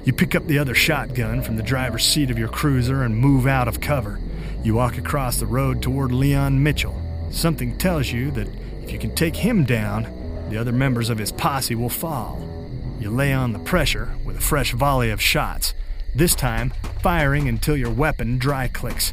You 0.04 0.14
pick 0.14 0.34
up 0.34 0.46
the 0.46 0.58
other 0.58 0.74
shotgun 0.74 1.42
from 1.42 1.56
the 1.56 1.62
driver's 1.62 2.06
seat 2.06 2.30
of 2.30 2.38
your 2.38 2.48
cruiser 2.48 3.02
and 3.02 3.14
move 3.14 3.46
out 3.46 3.68
of 3.68 3.82
cover. 3.82 4.18
You 4.62 4.76
walk 4.76 4.96
across 4.96 5.36
the 5.36 5.46
road 5.46 5.82
toward 5.82 6.12
Leon 6.12 6.62
Mitchell. 6.62 6.98
Something 7.30 7.76
tells 7.76 8.10
you 8.10 8.30
that 8.30 8.48
if 8.82 8.90
you 8.90 8.98
can 8.98 9.14
take 9.14 9.36
him 9.36 9.64
down, 9.64 10.04
the 10.48 10.56
other 10.56 10.72
members 10.72 11.10
of 11.10 11.18
his 11.18 11.30
posse 11.30 11.74
will 11.74 11.90
fall. 11.90 12.53
You 12.98 13.10
lay 13.10 13.32
on 13.32 13.52
the 13.52 13.58
pressure 13.58 14.14
with 14.24 14.36
a 14.36 14.40
fresh 14.40 14.72
volley 14.72 15.10
of 15.10 15.20
shots, 15.20 15.74
this 16.14 16.34
time 16.34 16.72
firing 17.02 17.48
until 17.48 17.76
your 17.76 17.90
weapon 17.90 18.38
dry 18.38 18.68
clicks. 18.68 19.12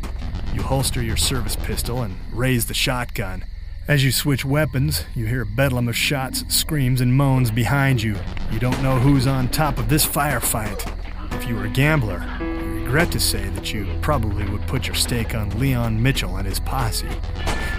You 0.54 0.62
holster 0.62 1.02
your 1.02 1.18
service 1.18 1.56
pistol 1.56 2.02
and 2.02 2.16
raise 2.32 2.68
the 2.68 2.74
shotgun. 2.74 3.46
As 3.88 4.04
you 4.04 4.12
switch 4.12 4.46
weapons, 4.46 5.06
you 5.16 5.26
hear 5.26 5.42
a 5.42 5.46
bedlam 5.46 5.88
of 5.88 5.98
shots, 5.98 6.46
screams, 6.54 7.02
and 7.02 7.16
moans 7.16 7.50
behind 7.50 8.02
you. 8.02 8.16
You 8.52 8.60
don't 8.60 8.82
know 8.84 9.00
who's 9.00 9.28
on 9.28 9.50
top 9.50 9.78
of 9.80 9.90
this 9.90 10.06
firefight. 10.06 10.88
If 11.34 11.48
you 11.48 11.56
were 11.56 11.66
a 11.66 11.70
gambler, 11.70 12.20
I 12.20 12.44
regret 12.44 13.12
to 13.14 13.20
say 13.20 13.50
that 13.50 13.74
you 13.74 13.88
probably 14.02 14.48
would 14.50 14.68
put 14.68 14.86
your 14.86 14.96
stake 14.96 15.34
on 15.34 15.58
Leon 15.60 16.02
Mitchell 16.02 16.38
and 16.38 16.48
his 16.48 16.60
posse. 16.60 17.10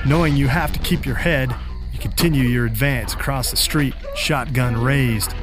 Knowing 0.04 0.36
you 0.36 0.48
have 0.48 0.72
to 0.72 0.80
keep 0.80 1.06
your 1.06 1.14
head, 1.14 1.54
you 1.92 1.98
continue 2.00 2.44
your 2.44 2.66
advance 2.66 3.14
across 3.14 3.50
the 3.50 3.56
street, 3.56 3.94
shotgun 4.16 4.82
raised. 4.82 5.34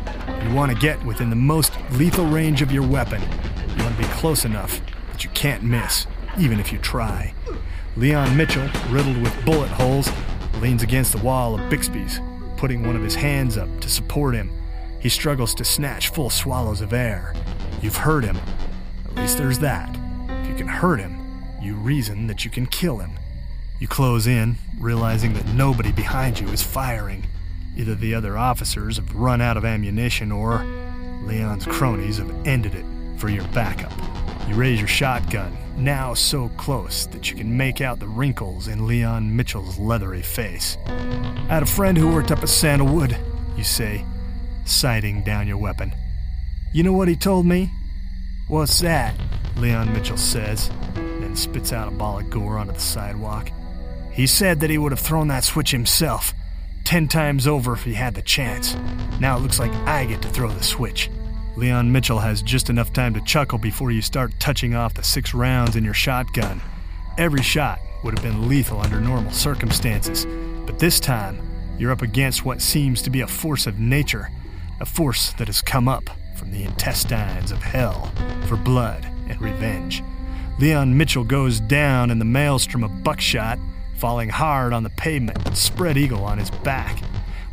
You 0.44 0.56
want 0.56 0.72
to 0.72 0.78
get 0.78 1.04
within 1.06 1.30
the 1.30 1.36
most 1.36 1.74
lethal 1.92 2.26
range 2.26 2.62
of 2.62 2.72
your 2.72 2.86
weapon. 2.86 3.22
You 3.22 3.84
want 3.84 3.96
to 3.96 4.02
be 4.02 4.08
close 4.10 4.46
enough 4.46 4.82
that 5.12 5.24
you 5.24 5.30
can't 5.32 5.64
miss, 5.64 6.08
even 6.38 6.60
if 6.60 6.72
you 6.72 6.80
try. 6.80 7.34
Leon 7.98 8.36
Mitchell, 8.36 8.70
riddled 8.90 9.22
with 9.22 9.46
bullet 9.46 9.70
holes, 9.70 10.10
leans 10.62 10.84
against 10.84 11.12
the 11.12 11.24
wall 11.24 11.56
of 11.56 11.62
Bixby's, 11.70 12.20
putting 12.58 12.86
one 12.86 12.96
of 12.96 13.02
his 13.02 13.16
hands 13.16 13.58
up 13.58 13.68
to 13.82 13.90
support 13.90 14.36
him. 14.36 14.52
He 15.00 15.10
struggles 15.10 15.54
to 15.56 15.66
snatch 15.66 16.10
full 16.10 16.30
swallows 16.30 16.82
of 16.82 16.94
air. 16.94 17.34
You've 17.82 17.98
hurt 17.98 18.24
him. 18.24 18.38
At 19.06 19.16
least 19.16 19.38
there's 19.38 19.60
that. 19.60 19.96
If 20.42 20.48
you 20.48 20.56
can 20.56 20.68
hurt 20.68 21.00
him, 21.00 21.20
you 21.62 21.76
reason 21.76 22.28
that 22.28 22.44
you 22.44 22.52
can 22.52 22.66
kill 22.66 22.98
him. 22.98 23.12
You 23.80 23.88
close 23.88 24.28
in, 24.28 24.56
realizing 24.78 25.34
that 25.34 25.46
nobody 25.48 25.92
behind 25.92 26.40
you 26.40 26.48
is 26.50 26.62
firing. 26.62 27.26
Either 27.78 27.96
the 27.96 28.14
other 28.14 28.38
officers 28.38 28.98
have 28.98 29.16
run 29.16 29.42
out 29.42 29.58
of 29.58 29.66
ammunition 29.66 30.32
or 30.32 30.64
Leon's 31.24 31.66
cronies 31.66 32.18
have 32.18 32.48
ended 32.48 32.76
it 32.76 32.86
for 33.18 33.30
your 33.30 33.46
backup. 33.50 33.92
You 34.48 34.56
raise 34.56 34.80
your 34.80 34.88
shotgun, 34.88 35.56
now 35.78 36.14
so 36.14 36.50
close 36.58 37.06
that 37.08 37.30
you 37.30 37.38
can 37.38 37.56
make 37.56 37.82
out 37.82 38.00
the 38.00 38.08
wrinkles 38.08 38.68
in 38.68 38.88
Leon 38.88 39.36
Mitchell's 39.36 39.78
leathery 39.78 40.22
face. 40.22 40.78
I 40.88 41.54
had 41.54 41.64
a 41.64 41.68
friend 41.68 41.98
who 41.98 42.12
worked 42.12 42.32
up 42.32 42.42
at 42.42 42.50
Sandalwood, 42.50 43.16
you 43.56 43.64
say, 43.64 44.06
sighting 44.66 45.24
down 45.24 45.48
your 45.48 45.58
weapon. 45.58 45.94
You 46.74 46.84
know 46.84 46.94
what 46.94 47.08
he 47.08 47.16
told 47.16 47.46
me? 47.46 47.72
What's 48.48 48.80
that? 48.80 49.16
Leon 49.58 49.94
Mitchell 49.94 50.18
says, 50.18 50.70
then 50.96 51.36
spits 51.36 51.72
out 51.72 51.88
a 51.88 51.92
ball 51.92 52.20
of 52.20 52.30
gore 52.30 52.58
onto 52.58 52.74
the 52.74 52.80
sidewalk. 52.80 53.52
He 54.12 54.26
said 54.26 54.60
that 54.62 54.70
he 54.70 54.78
would 54.78 54.92
have 54.92 55.00
thrown 55.00 55.28
that 55.28 55.44
switch 55.44 55.72
himself, 55.72 56.34
ten 56.90 57.08
times 57.08 57.46
over 57.46 57.74
if 57.74 57.84
he 57.84 57.94
had 57.94 58.16
the 58.16 58.22
chance. 58.24 58.76
Now 59.20 59.38
it 59.38 59.42
looks 59.42 59.60
like 59.60 59.72
I 59.86 60.06
get 60.06 60.24
to 60.24 60.28
throw 60.28 60.50
the 60.50 60.64
switch. 60.64 61.12
Leon 61.56 61.92
Mitchell 61.92 62.18
has 62.18 62.42
just 62.42 62.72
enough 62.72 62.92
time 62.92 63.14
to 63.14 63.22
chuckle 63.22 63.60
before 63.60 63.92
you 63.92 64.02
start 64.02 64.34
touching 64.40 64.74
off 64.74 64.96
the 64.96 65.04
six 65.04 65.36
rounds 65.36 65.76
in 65.76 65.84
your 65.84 65.94
shotgun. 65.94 66.60
Every 67.20 67.44
shot 67.44 67.78
would 68.04 68.18
have 68.18 68.24
been 68.24 68.50
lethal 68.50 68.82
under 68.82 69.00
normal 69.00 69.32
circumstances, 69.32 70.26
but 70.66 70.80
this 70.80 71.00
time 71.00 71.40
you're 71.78 71.92
up 71.92 72.02
against 72.02 72.44
what 72.44 72.60
seems 72.60 73.04
to 73.04 73.12
be 73.12 73.22
a 73.22 73.28
force 73.28 73.68
of 73.68 73.78
nature, 73.78 74.32
a 74.82 74.86
force 74.86 75.34
that 75.34 75.46
has 75.46 75.62
come 75.62 75.88
up 75.88 76.10
from 76.38 76.52
the 76.52 76.64
intestines 76.64 77.52
of 77.52 77.62
hell 77.62 78.12
for 78.48 78.56
blood 78.56 79.06
and 79.28 79.40
revenge. 79.40 80.02
Leon 80.58 80.98
Mitchell 80.98 81.24
goes 81.24 81.60
down 81.60 82.10
in 82.10 82.18
the 82.18 82.26
maelstrom 82.26 82.84
of 82.84 83.04
buckshot, 83.04 83.60
falling 84.00 84.30
hard 84.30 84.72
on 84.72 84.84
the 84.84 84.90
pavement, 84.92 85.58
spread 85.58 85.98
eagle 85.98 86.24
on 86.24 86.38
his 86.38 86.50
back. 86.50 87.04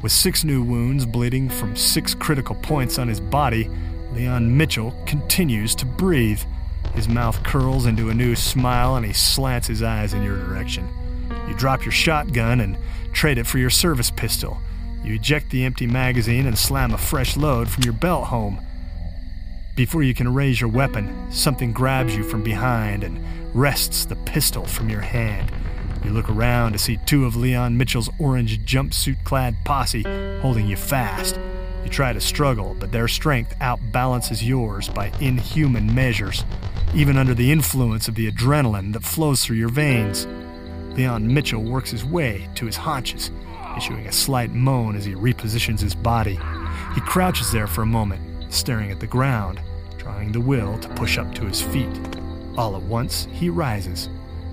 With 0.01 0.13
six 0.13 0.45
new 0.45 0.63
wounds 0.63 1.05
bleeding 1.05 1.49
from 1.49 1.75
six 1.75 2.15
critical 2.15 2.55
points 2.55 3.01
on 3.01 3.09
his 3.09 3.19
body, 3.19 3.69
Leon 4.13 4.57
Mitchell 4.57 4.95
continues 5.07 5.75
to 5.75 5.85
breathe. 5.85 6.41
His 6.95 7.09
mouth 7.09 7.43
curls 7.43 7.87
into 7.87 8.11
a 8.11 8.15
new 8.15 8.37
smile 8.37 8.95
and 8.95 9.05
he 9.05 9.13
slants 9.13 9.67
his 9.67 9.83
eyes 9.83 10.15
in 10.15 10.23
your 10.23 10.39
direction. 10.39 10.89
You 11.49 11.55
drop 11.55 11.85
your 11.85 11.93
shotgun 11.93 12.61
and 12.61 12.79
trade 13.13 13.39
it 13.39 13.47
for 13.47 13.59
your 13.59 13.71
service 13.71 14.13
pistol. 14.13 14.59
You 15.03 15.15
eject 15.15 15.51
the 15.51 15.65
empty 15.65 15.89
magazine 15.89 16.47
and 16.47 16.57
slam 16.57 16.93
a 16.93 16.99
fresh 16.99 17.37
load 17.37 17.69
from 17.69 17.83
your 17.83 17.93
belt 17.93 18.27
home. 18.27 18.61
Before 19.75 20.05
you 20.05 20.15
can 20.15 20.33
raise 20.33 20.61
your 20.61 20.71
weapon, 20.71 21.31
something 21.33 21.73
grabs 21.73 22.17
you 22.17 22.23
from 22.23 22.43
behind 22.43 23.03
and 23.03 23.21
wrests 23.53 24.05
the 24.05 24.17
pistol 24.17 24.65
from 24.65 24.89
your 24.89 25.01
hand. 25.01 25.51
You 26.07 26.13
look 26.13 26.31
around 26.31 26.71
to 26.71 26.79
see 26.79 27.01
two 27.05 27.25
of 27.25 27.35
Leon 27.35 27.77
Mitchell's 27.77 28.09
orange 28.21 28.65
jumpsuit 28.65 29.25
clad 29.25 29.57
posse 29.65 30.05
holding 30.41 30.69
you 30.69 30.77
fast. 30.77 31.37
You 31.83 31.91
try 31.91 32.13
to 32.13 32.21
struggle, 32.21 32.77
but 32.79 32.93
their 32.93 33.09
strength 33.09 33.57
outbalances 33.61 34.41
yours 34.41 34.89
by 34.89 35.11
inhuman 35.21 35.93
measures, 35.93 36.45
even 36.95 37.19
under 37.19 37.35
the 37.35 37.51
influence 37.51 38.07
of 38.07 38.15
the 38.15 38.31
adrenaline 38.31 38.93
that 38.93 39.03
flows 39.03 39.45
through 39.45 39.57
your 39.57 39.69
veins. 39.69 40.29
Leon 40.97 41.27
Mitchell 41.27 41.65
works 41.65 41.91
his 41.91 42.05
way 42.05 42.49
to 42.55 42.67
his 42.67 42.77
haunches, 42.77 43.33
issuing 43.77 44.07
a 44.07 44.13
slight 44.13 44.53
moan 44.53 44.95
as 44.95 45.05
he 45.05 45.15
repositions 45.15 45.81
his 45.81 45.97
body. 45.97 46.39
He 46.95 47.01
crouches 47.01 47.51
there 47.51 47.67
for 47.67 47.83
a 47.83 47.87
moment, 47.87 48.53
staring 48.55 48.93
at 48.93 49.01
the 49.01 49.09
ground, 49.09 49.61
trying 49.99 50.31
the 50.31 50.41
will 50.41 50.79
to 50.79 50.89
push 50.91 51.19
up 51.19 51.35
to 51.35 51.47
his 51.47 51.61
feet. 51.61 51.99
All 52.57 52.77
at 52.77 52.83
once, 52.83 53.27
he 53.33 53.51
rises, 53.51 54.09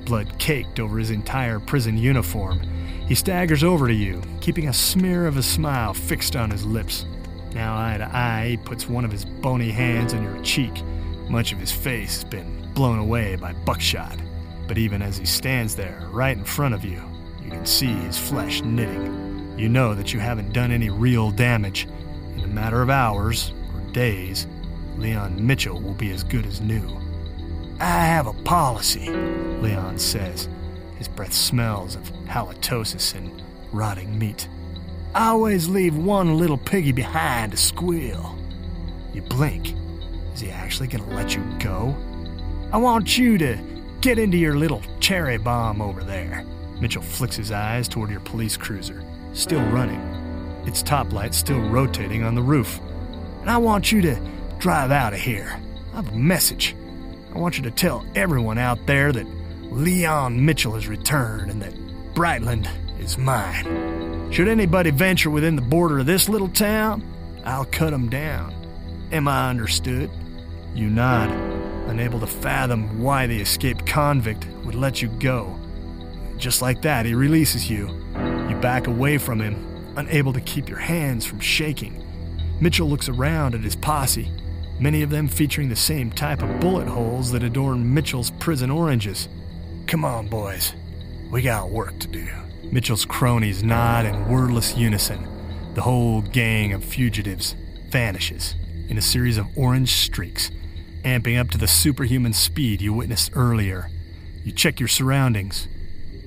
blood 0.06 0.38
caked 0.40 0.80
over 0.80 0.98
his 0.98 1.12
entire 1.12 1.60
prison 1.60 1.98
uniform. 1.98 2.62
He 3.08 3.16
staggers 3.16 3.64
over 3.64 3.88
to 3.88 3.94
you, 3.94 4.22
keeping 4.42 4.70
a 4.70 4.74
smear 4.74 5.28
of 5.28 5.38
a 5.38 5.44
smile 5.44 5.94
fixed 5.94 6.36
on 6.36 6.50
his 6.50 6.66
lips. 6.66 7.06
Now, 7.54 7.78
eye 7.78 7.98
to 7.98 8.16
eye, 8.16 8.48
he 8.52 8.58
puts 8.58 8.90
one 8.90 9.06
of 9.06 9.12
his 9.12 9.26
bony 9.26 9.70
hands 9.70 10.14
on 10.14 10.24
your 10.24 10.42
cheek. 10.42 10.84
Much 11.30 11.52
of 11.52 11.60
his 11.60 11.72
face 11.72 12.16
has 12.16 12.24
been 12.24 12.72
blown 12.74 13.00
away 13.00 13.36
by 13.36 13.54
buckshot. 13.54 14.18
But 14.68 14.78
even 14.78 15.02
as 15.02 15.18
he 15.18 15.26
stands 15.26 15.76
there, 15.76 16.08
right 16.12 16.36
in 16.36 16.44
front 16.44 16.74
of 16.74 16.84
you, 16.84 17.02
you 17.44 17.52
can 17.52 17.66
see 17.66 17.94
his 17.94 18.18
flesh 18.18 18.62
knitting. 18.64 19.56
You 19.58 19.70
know 19.70 19.94
that 19.94 20.14
you 20.14 20.20
haven't 20.20 20.54
done 20.54 20.72
any 20.72 20.90
real 20.90 21.30
damage. 21.30 21.88
In 22.36 22.44
a 22.44 22.48
matter 22.48 22.82
of 22.82 22.90
hours, 22.90 23.54
or 23.74 23.92
days, 23.92 24.48
Leon 24.98 25.46
Mitchell 25.46 25.80
will 25.80 25.94
be 25.94 26.12
as 26.12 26.24
good 26.24 26.46
as 26.46 26.62
new. 26.62 27.03
I 27.84 28.06
have 28.06 28.28
a 28.28 28.34
policy, 28.44 29.10
Leon 29.10 30.00
says. 30.00 30.48
His 30.96 31.10
breath 31.10 31.34
smells 31.34 31.98
of 31.98 32.14
halitosis 32.28 33.14
and 33.14 33.44
rotting 33.74 34.18
meat. 34.18 34.48
I 35.14 35.32
always 35.32 35.68
leave 35.68 35.94
one 35.94 36.38
little 36.38 36.58
piggy 36.58 36.94
behind 36.94 37.52
to 37.52 37.58
squeal. 37.58 38.40
You 39.14 39.22
blink. 39.24 39.76
Is 40.34 40.40
he 40.40 40.50
actually 40.50 40.88
going 40.88 41.04
to 41.04 41.14
let 41.14 41.36
you 41.36 41.44
go? 41.60 41.94
I 42.72 42.78
want 42.78 43.18
you 43.18 43.38
to 43.40 43.58
get 44.00 44.18
into 44.18 44.38
your 44.38 44.56
little 44.56 44.82
cherry 45.02 45.38
bomb 45.38 45.82
over 45.82 46.06
there. 46.06 46.46
Mitchell 46.80 47.02
flicks 47.02 47.36
his 47.36 47.52
eyes 47.52 47.90
toward 47.90 48.10
your 48.10 48.22
police 48.22 48.56
cruiser, 48.56 49.04
still 49.34 49.64
running, 49.72 50.00
its 50.66 50.84
top 50.84 51.12
light 51.12 51.34
still 51.34 51.60
rotating 51.60 52.24
on 52.24 52.34
the 52.34 52.42
roof. 52.42 52.80
And 53.42 53.50
I 53.50 53.58
want 53.58 53.92
you 53.92 54.02
to 54.04 54.16
drive 54.58 54.92
out 54.92 55.12
of 55.12 55.20
here. 55.20 55.60
I 55.92 55.98
have 55.98 56.14
a 56.14 56.16
message. 56.16 56.78
I 57.34 57.40
want 57.40 57.58
you 57.58 57.64
to 57.64 57.72
tell 57.72 58.06
everyone 58.14 58.60
out 58.60 58.86
there 58.86 59.12
that 59.12 59.26
Leon 59.72 60.46
Mitchell 60.46 60.74
has 60.74 60.88
returned 60.88 61.50
and 61.50 61.62
that 61.64 61.74
Brightland 62.14 62.68
is 63.00 63.18
mine. 63.18 64.32
Should 64.32 64.48
anybody 64.48 64.92
venture 64.92 65.32
within 65.32 65.56
the 65.56 65.62
border 65.64 66.00
of 66.00 66.06
this 66.06 66.30
little 66.30 66.48
town, 66.50 67.04
I'll 67.44 67.66
cut 67.66 67.74
cut 67.84 67.94
'em 67.94 68.08
down. 68.08 68.54
Am 69.12 69.28
I 69.28 69.50
understood? 69.50 70.12
You 70.76 70.92
nod, 70.92 71.30
unable 71.88 72.20
to 72.20 72.28
fathom 72.28 73.02
why 73.02 73.26
the 73.26 73.42
escaped 73.42 73.86
convict 73.86 74.48
would 74.64 74.76
let 74.76 75.02
you 75.02 75.08
go. 75.08 75.60
Just 76.38 76.62
like 76.62 76.84
that, 76.84 77.06
he 77.06 77.16
releases 77.16 77.68
you. 77.68 77.88
You 78.48 78.56
back 78.62 78.86
away 78.86 79.18
from 79.18 79.40
him, 79.40 79.56
unable 79.96 80.34
to 80.34 80.42
keep 80.42 80.70
your 80.70 80.80
hands 80.80 81.26
from 81.26 81.40
shaking. 81.40 82.04
Mitchell 82.62 82.88
looks 82.88 83.10
around 83.10 83.56
at 83.56 83.62
his 83.62 83.76
posse, 83.76 84.32
many 84.80 85.02
of 85.02 85.10
them 85.10 85.28
featuring 85.28 85.70
the 85.70 85.76
same 85.76 86.12
type 86.12 86.42
of 86.42 86.60
bullet 86.60 86.88
holes 86.88 87.32
that 87.32 87.44
adorn 87.44 87.94
Mitchell's 87.94 88.32
prison 88.32 88.70
oranges. 88.70 89.30
Come 89.88 90.06
on, 90.06 90.28
boys. 90.28 90.74
We 91.32 91.42
got 91.42 91.70
work 91.70 92.00
to 92.00 92.08
do. 92.08 92.28
Mitchell's 92.72 93.06
cronies 93.06 93.64
nod 93.64 94.06
in 94.06 94.28
wordless 94.28 94.76
unison. 94.76 95.28
The 95.74 95.82
whole 95.82 96.22
gang 96.22 96.74
of 96.74 96.84
fugitives 96.84 97.56
vanishes 97.90 98.56
in 98.90 98.98
a 98.98 99.02
series 99.02 99.38
of 99.38 99.48
orange 99.58 99.92
streaks. 99.92 100.52
amping 101.04 101.40
up 101.40 101.50
to 101.52 101.58
the 101.58 101.68
superhuman 101.68 102.34
speed 102.34 102.82
you 102.82 102.94
witnessed 102.94 103.32
earlier. 103.36 103.90
You 104.44 104.52
check 104.52 104.80
your 104.80 104.90
surroundings. 104.90 105.68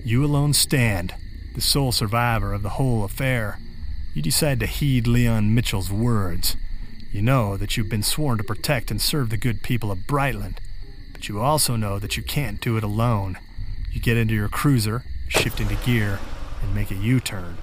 You 0.04 0.24
alone 0.24 0.52
stand, 0.52 1.14
the 1.54 1.60
sole 1.60 1.92
survivor 1.92 2.52
of 2.52 2.62
the 2.62 2.70
whole 2.70 3.04
affair. 3.04 3.58
You 4.14 4.22
decide 4.22 4.60
to 4.60 4.66
heed 4.66 5.06
Leon 5.06 5.54
Mitchell's 5.54 5.90
words. 5.90 6.56
You 7.16 7.22
know 7.22 7.56
that 7.56 7.78
you've 7.78 7.88
been 7.88 8.02
sworn 8.02 8.36
to 8.36 8.44
protect 8.44 8.90
and 8.90 9.00
serve 9.00 9.30
the 9.30 9.38
good 9.38 9.62
people 9.62 9.90
of 9.90 10.00
Brightland, 10.00 10.58
but 11.12 11.30
you 11.30 11.40
also 11.40 11.74
know 11.74 11.98
that 11.98 12.18
you 12.18 12.22
can't 12.22 12.60
do 12.60 12.76
it 12.76 12.84
alone. 12.84 13.38
You 13.90 14.02
get 14.02 14.18
into 14.18 14.34
your 14.34 14.50
cruiser, 14.50 15.02
shift 15.26 15.58
into 15.58 15.76
gear, 15.76 16.20
and 16.60 16.74
make 16.74 16.90
a 16.90 16.94
U 16.94 17.18
turn. 17.18 17.56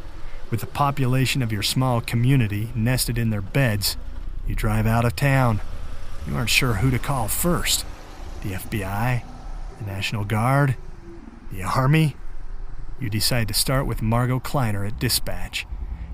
With 0.50 0.62
the 0.62 0.65
population 0.65 1.43
of 1.43 1.51
your 1.51 1.62
small 1.62 2.01
community 2.01 2.72
nested 2.74 3.19
in 3.19 3.29
their 3.29 3.43
beds, 3.43 3.95
you 4.48 4.55
drive 4.55 4.88
out 4.88 5.05
of 5.05 5.15
town. 5.15 5.62
You 6.25 6.36
aren't 6.36 6.50
sure 6.50 6.74
who 6.74 6.89
to 6.89 6.98
call 6.98 7.27
first 7.27 7.86
the 8.41 8.53
FBI, 8.53 9.22
the 9.77 9.86
National 9.86 10.25
Guard, 10.25 10.77
the 11.51 11.62
Army. 11.62 12.15
You 13.00 13.07
decide 13.07 13.50
to 13.50 13.53
start 13.53 13.86
with 13.86 14.01
Margot 14.01 14.39
Kleiner 14.39 14.83
at 14.83 14.98
dispatch. 14.98 15.67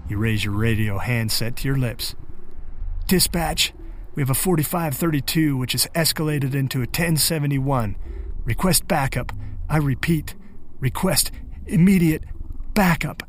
You 0.10 0.18
raise 0.18 0.44
your 0.44 0.56
radio 0.56 0.98
handset 0.98 1.56
to 1.56 1.68
your 1.70 1.78
lips. 1.78 2.16
Dispatch, 3.10 3.74
we 4.14 4.22
have 4.22 4.30
a 4.30 4.36
4532 4.36 5.58
which 5.58 5.72
has 5.72 5.88
escalated 5.96 6.54
into 6.54 6.78
a 6.78 6.82
1071. 6.82 7.96
Request 8.46 8.88
backup. 8.88 9.32
I 9.68 9.78
repeat, 9.78 10.36
request 10.80 11.32
immediate 11.66 12.24
backup. 12.76 13.24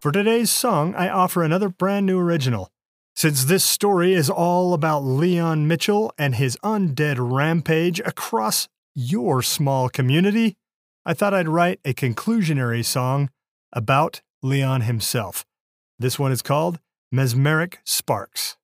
For 0.00 0.12
today's 0.12 0.50
song, 0.50 0.94
I 0.94 1.08
offer 1.08 1.42
another 1.42 1.68
brand 1.68 2.06
new 2.06 2.20
original. 2.20 2.71
Since 3.14 3.44
this 3.44 3.62
story 3.62 4.14
is 4.14 4.30
all 4.30 4.72
about 4.74 5.00
Leon 5.00 5.68
Mitchell 5.68 6.12
and 6.18 6.34
his 6.34 6.56
undead 6.64 7.16
rampage 7.18 8.00
across 8.00 8.68
your 8.94 9.42
small 9.42 9.88
community, 9.88 10.56
I 11.04 11.14
thought 11.14 11.34
I'd 11.34 11.48
write 11.48 11.78
a 11.84 11.92
conclusionary 11.94 12.84
song 12.84 13.30
about 13.72 14.22
Leon 14.42 14.80
himself. 14.82 15.44
This 15.98 16.18
one 16.18 16.32
is 16.32 16.42
called 16.42 16.80
Mesmeric 17.12 17.78
Sparks. 17.84 18.56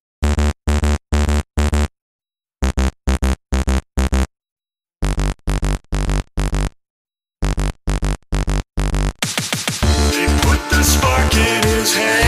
They 10.11 10.27
put 10.43 10.61
the 10.71 10.83
spark 10.83 11.35
in 11.35 11.63
his 11.65 11.95
head, 11.95 12.28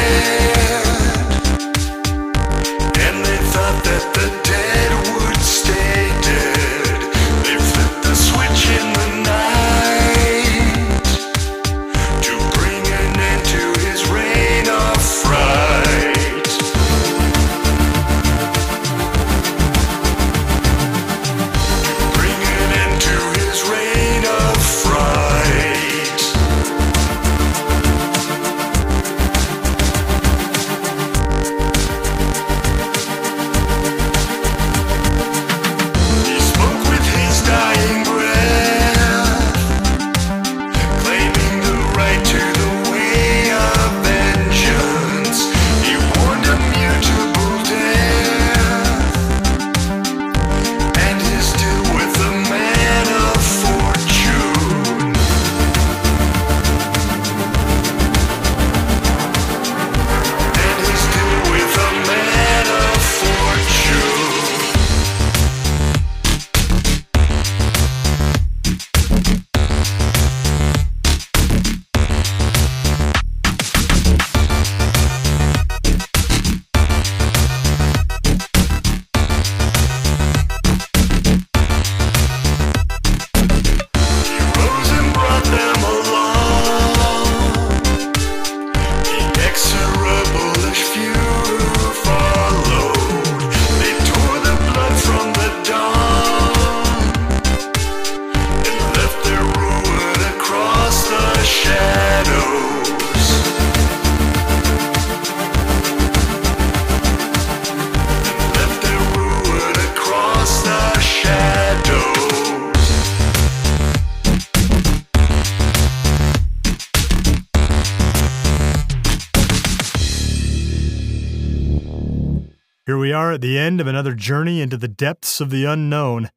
Here 122.91 122.99
we 122.99 123.13
are 123.13 123.31
at 123.31 123.41
the 123.41 123.57
end 123.57 123.81
of 123.81 123.87
another 123.87 124.15
journey 124.15 124.61
into 124.61 124.77
the 124.77 124.89
depths 124.89 125.41
of 125.41 125.51
the 125.51 125.65
unknown. 125.65 126.29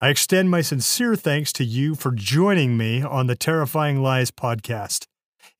I 0.00 0.08
extend 0.08 0.50
my 0.50 0.60
sincere 0.60 1.14
thanks 1.14 1.52
to 1.52 1.62
you 1.62 1.94
for 1.94 2.10
joining 2.10 2.76
me 2.76 3.00
on 3.00 3.28
the 3.28 3.36
Terrifying 3.36 4.02
Lies 4.02 4.32
podcast. 4.32 5.06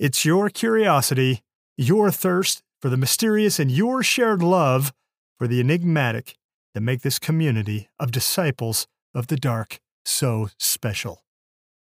It's 0.00 0.24
your 0.24 0.50
curiosity, 0.50 1.44
your 1.76 2.10
thirst 2.10 2.64
for 2.82 2.88
the 2.88 2.96
mysterious, 2.96 3.60
and 3.60 3.70
your 3.70 4.02
shared 4.02 4.42
love 4.42 4.92
for 5.38 5.46
the 5.46 5.60
enigmatic 5.60 6.34
that 6.74 6.80
make 6.80 7.02
this 7.02 7.20
community 7.20 7.88
of 8.00 8.10
disciples 8.10 8.88
of 9.14 9.28
the 9.28 9.36
dark 9.36 9.78
so 10.04 10.48
special. 10.58 11.22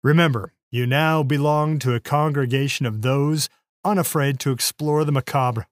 Remember, 0.04 0.54
you 0.70 0.86
now 0.86 1.24
belong 1.24 1.80
to 1.80 1.96
a 1.96 2.00
congregation 2.00 2.86
of 2.86 3.02
those 3.02 3.50
unafraid 3.84 4.40
to 4.42 4.52
explore 4.52 5.04
the 5.04 5.12
macabre. 5.12 5.66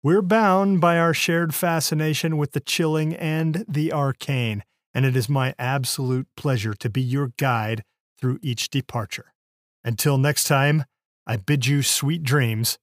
We're 0.00 0.22
bound 0.22 0.80
by 0.80 0.96
our 0.96 1.12
shared 1.12 1.56
fascination 1.56 2.36
with 2.36 2.52
the 2.52 2.60
chilling 2.60 3.16
and 3.16 3.64
the 3.66 3.92
arcane, 3.92 4.62
and 4.94 5.04
it 5.04 5.16
is 5.16 5.28
my 5.28 5.56
absolute 5.58 6.28
pleasure 6.36 6.72
to 6.74 6.88
be 6.88 7.02
your 7.02 7.32
guide 7.36 7.82
through 8.16 8.38
each 8.40 8.70
departure. 8.70 9.34
Until 9.82 10.16
next 10.16 10.44
time, 10.44 10.84
I 11.26 11.36
bid 11.36 11.66
you 11.66 11.82
sweet 11.82 12.22
dreams, 12.22 12.78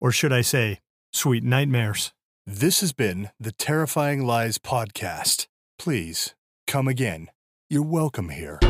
or 0.00 0.12
should 0.12 0.32
I 0.32 0.42
say, 0.42 0.78
sweet 1.12 1.42
nightmares. 1.42 2.12
This 2.46 2.82
has 2.82 2.92
been 2.92 3.30
the 3.40 3.52
Terrifying 3.52 4.24
Lies 4.24 4.58
podcast. 4.58 5.48
Please 5.76 6.36
come 6.68 6.86
again. 6.86 7.30
You're 7.68 7.82
welcome 7.82 8.28
here. 8.28 8.60